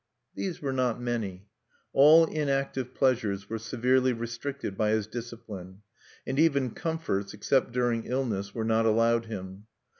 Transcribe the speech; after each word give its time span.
These 0.33 0.63
were 0.63 0.73
not 0.73 0.99
many. 0.99 1.45
All 1.93 2.25
inactive 2.25 2.95
pleasures 2.95 3.51
were 3.51 3.59
severely 3.59 4.13
restricted 4.13 4.75
by 4.75 4.89
his 4.89 5.05
discipline; 5.05 5.83
and 6.25 6.39
even 6.39 6.71
comforts, 6.71 7.35
except 7.35 7.71
during 7.71 8.05
illness, 8.05 8.51
were 8.51 8.65
not 8.65 8.87
allowed 8.87 9.25
him. 9.25 9.67